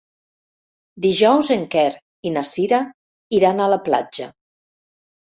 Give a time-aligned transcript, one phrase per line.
[1.07, 1.85] Dijous en Quer
[2.31, 2.83] i na Cira
[3.41, 4.35] iran a la platja.